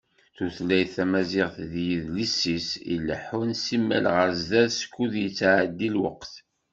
Tutlayt 0.35 0.89
tamaziɣt 0.95 1.57
d 1.71 1.73
yidles-is 1.87 2.69
i 2.77 2.81
ileḥḥun 2.93 3.49
simmal 3.63 4.05
ɣer 4.15 4.29
sdat 4.41 4.71
skud 4.81 5.13
yettɛeddi 5.21 5.89
lweqt. 5.95 6.33